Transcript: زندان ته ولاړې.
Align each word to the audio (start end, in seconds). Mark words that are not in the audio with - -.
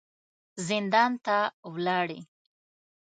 زندان 0.67 1.11
ته 1.25 1.37
ولاړې. 1.73 2.19